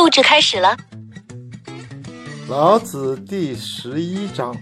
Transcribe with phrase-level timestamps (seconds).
[0.00, 0.74] 录制开始了。
[2.48, 4.56] 老子第十一章：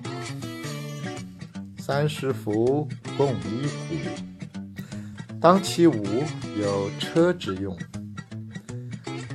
[1.78, 4.00] 三十辐，共一毂。
[5.40, 6.24] 当其无，
[6.60, 7.72] 有车之用；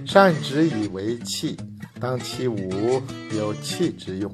[0.06, 1.56] 善之以为器，
[2.02, 3.02] 当其无，
[3.32, 4.30] 有器之用。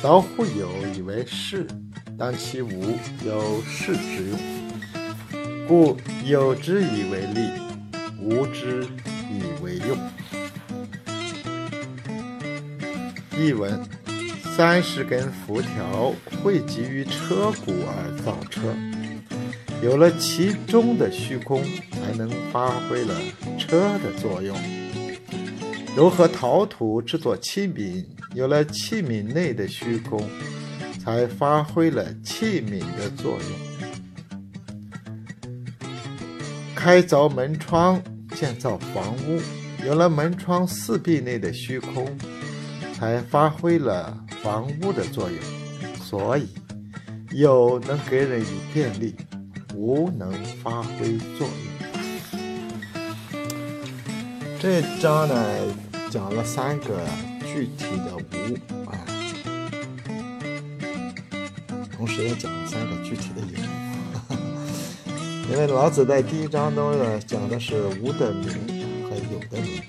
[0.00, 1.66] 凿户有以为室，
[2.16, 2.96] 当其无，
[3.26, 5.66] 有室之用。
[5.66, 7.50] 故有之以为利，
[13.44, 13.78] 译文：
[14.56, 18.74] 三十根辐条汇集于车骨而造车，
[19.82, 23.14] 有了其中的虚空，才能发挥了
[23.58, 24.56] 车的作用。
[25.94, 30.26] 如何陶土制作器皿，有了器皿内的虚空，
[30.98, 33.40] 才发挥了器皿的作用。
[36.74, 38.02] 开凿门窗，
[38.34, 39.40] 建造房屋，
[39.86, 42.06] 有了门窗四壁内的虚空。
[43.04, 45.38] 才发挥了房屋的作用，
[45.96, 46.48] 所以
[47.32, 49.14] 有能给人以便利，
[49.74, 51.50] 无能发挥作用。
[54.58, 55.34] 这章呢，
[56.10, 56.98] 讲了三个
[57.44, 58.56] 具体的无
[58.90, 58.96] 啊，
[61.94, 63.48] 同时也讲了三个具体的有。
[65.52, 68.48] 因为老子在第一章中呢，讲的是无的名
[69.10, 69.82] 和有的名，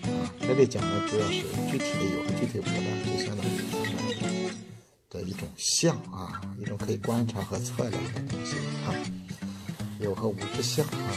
[0.48, 2.72] 这里讲的主要是具体的有和具体无的。
[5.26, 8.94] 一种象啊，一种可以观察和测量的东西啊，
[10.00, 11.10] 有和无之象啊。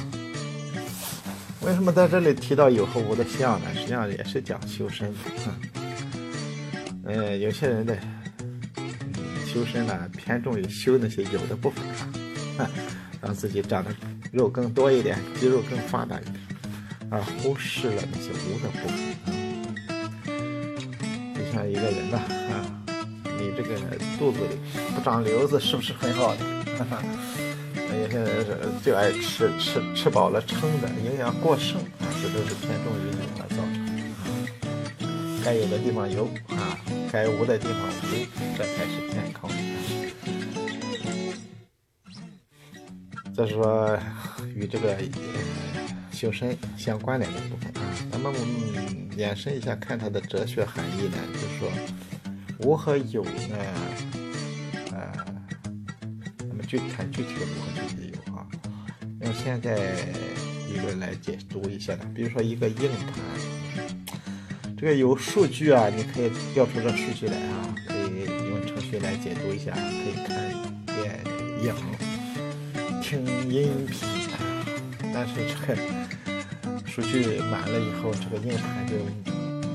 [1.61, 3.67] 为什么在这里提到有和无的象呢？
[3.75, 5.61] 实际上也是讲修身啊。
[7.05, 7.99] 嗯，有些人的
[9.47, 11.85] 修身呢，偏重于修那些有的部分
[12.57, 12.71] 啊，
[13.21, 13.95] 让自己长得
[14.33, 16.35] 肉更多一点，肌肉更发达一点，
[17.11, 18.97] 而忽视了那些无的部分。
[21.35, 22.75] 就像一个人呐啊。
[23.41, 23.79] 你这个
[24.19, 24.59] 肚子里
[24.97, 26.45] 不长瘤子是不是很好的？
[26.77, 27.01] 哈哈
[28.03, 33.75] 有些人是就爱吃吃吃饱了撑的，营养过剩啊，这都是偏重于你而造成。
[35.45, 36.77] 该有的地方有啊，
[37.13, 37.81] 该无的地方
[38.11, 38.27] 无，
[38.57, 39.49] 这才是健康。
[43.37, 43.97] 再说
[44.57, 44.97] 与这个
[46.19, 51.71] 修身相关联的部分啊，那么我们延伸一下看它的哲学含义呢，就是说。
[52.59, 53.57] 无和有呢？
[54.91, 55.13] 呃，
[56.49, 58.45] 那么具看具体的无和具体的有啊。
[59.21, 59.77] 用现在
[60.69, 69.81] 理论来解读一下呢，比如说一个硬盘，这个有数据啊，你可以调出这数据来啊，可以用程序来解读一下，可
[70.11, 70.53] 以看
[70.85, 71.23] 电
[71.63, 71.73] 影、
[73.01, 74.58] 听音频。
[75.19, 75.77] 但是这个
[76.87, 78.95] 数据满了以后，这个硬盘就。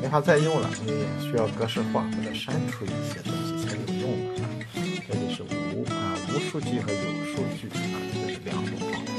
[0.02, 4.50] 没法再用了，你也需要格式化或者删除一些东西才有用了。
[4.74, 6.98] 这里是无啊，无数据和有
[7.34, 9.14] 数据啊，这是两种状态。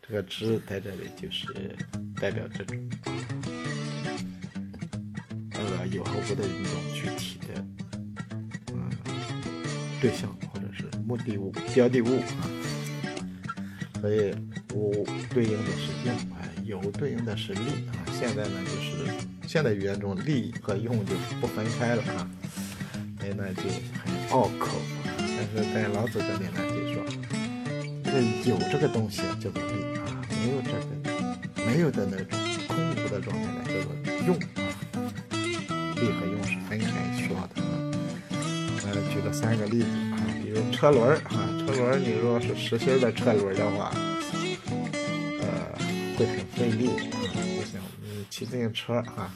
[0.00, 1.76] 这个之在这里就是
[2.18, 2.90] 代表这种
[5.52, 7.62] 呃有和无的一种具体的
[8.72, 8.90] 嗯
[10.00, 12.48] 对象或者是目的物、标的物啊。
[14.00, 14.34] 所以
[14.72, 15.06] 无
[15.38, 17.94] 对应的是用啊，有对应的是利啊。
[18.18, 18.88] 现在呢就是。
[19.46, 22.28] 现代语言中，利和用就不分开了啊，
[23.20, 24.76] 所以呢就很拗口。
[25.16, 27.02] 但是在老子这里呢，就说
[28.04, 33.86] 这个有这个东西叫做利啊，没有这个没有的那种空无的状态呢叫做
[34.26, 34.60] 用啊。
[35.30, 36.86] 利和用是分开
[37.22, 37.64] 说的啊。
[38.84, 43.90] 呃，举了三个例子啊，比如车轮啊，车轮你如果是实心的车轮的话，
[46.18, 47.38] 会很费力啊。
[48.28, 49.32] 骑自行车啊，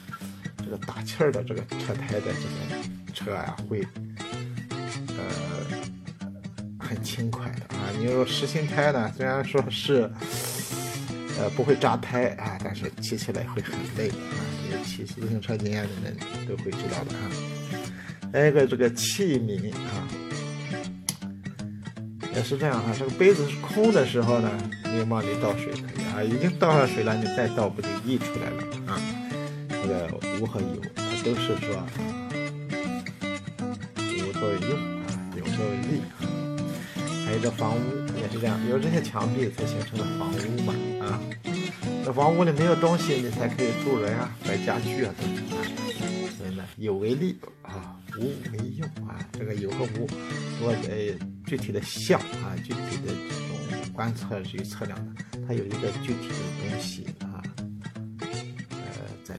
[0.57, 3.81] 这个打气儿的这个车胎的这个车呀，会
[5.17, 5.23] 呃
[6.77, 7.89] 很轻快的啊。
[7.97, 10.11] 你说实心胎呢，虽然说是
[11.39, 14.35] 呃不会扎胎啊，但是骑起来会很累啊。
[14.71, 17.31] 有骑自行车经验的人都会知道的啊。
[18.31, 20.07] 还有一个这个器皿啊，
[22.35, 22.95] 也是这样啊。
[22.97, 24.49] 这个杯子是空的时候呢，
[24.85, 28.63] 你往里倒水可以啊，已经倒上水了，你再倒不就溢出来了。
[28.93, 29.01] 啊，
[29.69, 30.07] 这个
[30.39, 31.83] 无和有，它都是说
[33.97, 34.71] 无作为用
[35.01, 36.21] 啊，有作为利啊。
[37.25, 37.79] 还有这房屋
[38.19, 40.73] 也是这样，有这些墙壁才形成了房屋嘛
[41.05, 41.19] 啊。
[42.05, 45.63] 这房屋里没有东西，你才可以住人啊，摆家具啊等等啊。
[46.37, 49.17] 所以呢，有为利啊，无为用啊。
[49.31, 50.07] 这个有和无，
[50.61, 56.35] 我呃具体的项啊，具体的这种观测与测量的，它有一个具体的
[56.67, 57.32] 东西啊。